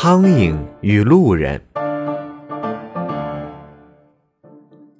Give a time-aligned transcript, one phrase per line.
[0.00, 1.60] 苍蝇与路人。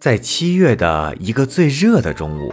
[0.00, 2.52] 在七月的一个最热的中午，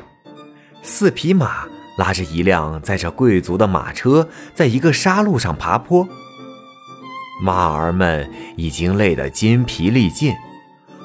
[0.84, 1.66] 四匹马
[1.98, 6.08] 拉着一辆载着贵族的马车，在一个沙路上爬坡。
[7.42, 10.36] 马儿们已经累得筋疲力尽，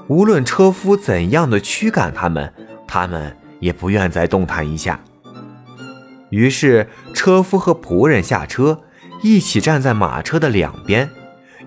[0.08, 2.52] 无论车夫怎样的驱赶他们，
[2.86, 5.00] 他们也不愿再动弹一下。
[6.28, 8.82] 于是，车夫和仆人下车，
[9.22, 11.08] 一起站在马车的两边，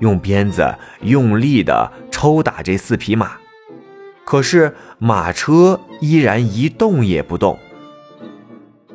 [0.03, 3.31] 用鞭子用力地抽打这四匹马。
[4.25, 7.57] 可是马车依然一动也不动。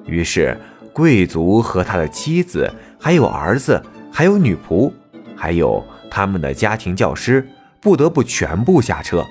[0.05, 0.57] 于是
[0.93, 3.83] 贵族和他的妻子，还有儿子，
[4.13, 4.93] 还有女仆，
[5.35, 7.47] 还有他们的家庭教师，
[7.81, 9.25] 不得不全部下车。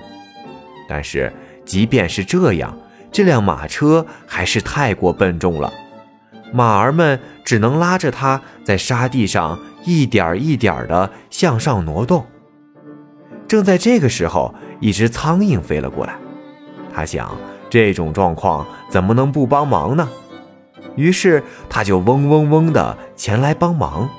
[0.88, 1.32] 但是
[1.64, 2.76] 即便是这样，
[3.12, 5.72] 这辆马车还是太过笨重了，
[6.52, 12.26] 马儿们只能拉着它在沙地上一点一点地向上挪动。
[13.46, 16.18] 正在这个时候，一只苍蝇飞了过来。
[16.92, 17.34] 他想，
[17.70, 20.06] 这种状况怎么能不帮忙呢？
[20.96, 24.10] 于是他就嗡嗡嗡地前来帮忙。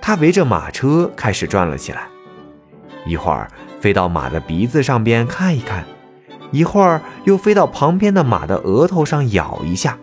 [0.00, 2.06] 他围着马车开始转了起来，
[3.04, 5.84] 一会儿飞到马的鼻子上边看一看，
[6.52, 9.98] 一会儿又飞到旁边的马的额头上咬一下，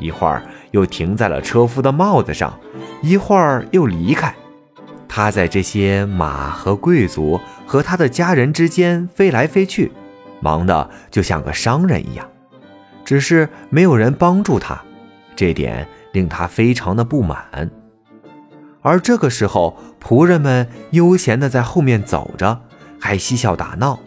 [0.00, 0.42] 一会儿
[0.74, 2.58] 又停在了车夫的帽子上，
[3.00, 4.34] 一会儿又离开。
[5.08, 9.92] 他在这些马和贵族和他的家人之间飞来飞去，
[10.40, 12.28] 忙得就像个商人一样。
[13.04, 14.82] 只是没有人帮助他，
[15.36, 17.70] 这点令他非常的不满。
[18.82, 22.62] 而这个时候，仆人们悠闲地在后面走着，
[23.00, 24.00] 还嬉笑打闹；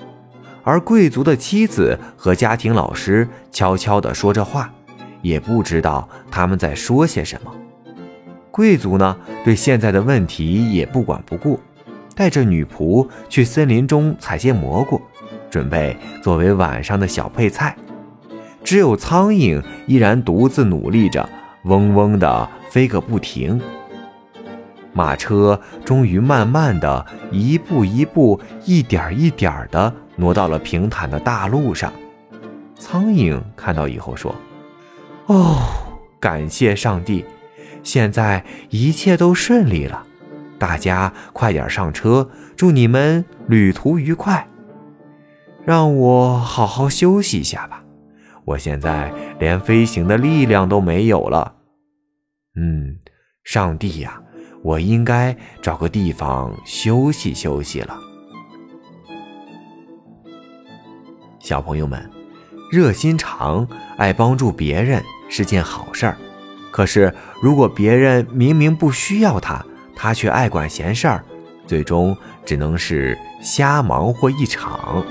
[0.64, 4.74] 而贵族的妻子和家庭老师悄悄地说着话，
[5.22, 7.54] 也不知道他们在说些什么。
[8.52, 11.60] 贵族呢，对现在的问题也不管不顾，
[12.16, 15.02] 带着女仆去森林中采些蘑菇，
[15.50, 17.76] 准备作为晚上的小配菜。
[18.64, 21.30] 只有苍蝇依然独自努力着，
[21.66, 23.62] 嗡嗡地飞个不停。
[24.92, 31.94] 马车终于慢慢的一步一步、一点一点地挪到了平坦的大路上。
[32.80, 34.34] 苍蝇看到以后说
[35.28, 35.58] ：“哦，
[36.20, 37.24] 感谢上帝！”
[37.84, 40.06] 现在一切都顺利了，
[40.60, 44.46] 大家快点上车，祝你们旅途愉快。
[45.64, 47.84] 让我好好休息一下吧，
[48.44, 51.56] 我现在连飞行的力量都没有了。
[52.56, 52.98] 嗯，
[53.44, 54.22] 上帝呀，
[54.64, 57.98] 我应该找个地方休息休息了。
[61.40, 62.10] 小朋友们，
[62.70, 63.66] 热心肠、
[63.98, 66.18] 爱帮助别人是件好事儿。
[66.72, 69.66] 可是，如果别人明明不需要他，
[69.96, 71.24] 他却爱管闲事儿，
[71.66, 72.16] 最终
[72.46, 75.04] 只能是瞎忙活一场。